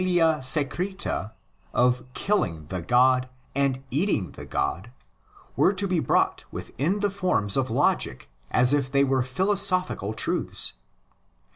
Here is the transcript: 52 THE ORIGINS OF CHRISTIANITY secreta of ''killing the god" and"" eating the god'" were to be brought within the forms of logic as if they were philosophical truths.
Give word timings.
52 0.01 0.15
THE 0.15 0.19
ORIGINS 0.23 0.33
OF 0.33 0.33
CHRISTIANITY 0.33 0.67
secreta 0.67 1.33
of 1.75 2.13
''killing 2.15 2.67
the 2.69 2.81
god" 2.81 3.29
and"" 3.53 3.83
eating 3.91 4.31
the 4.31 4.47
god'" 4.47 4.89
were 5.55 5.73
to 5.73 5.87
be 5.87 5.99
brought 5.99 6.43
within 6.51 7.01
the 7.01 7.11
forms 7.11 7.55
of 7.55 7.69
logic 7.69 8.27
as 8.49 8.73
if 8.73 8.91
they 8.91 9.03
were 9.03 9.21
philosophical 9.21 10.13
truths. 10.13 10.73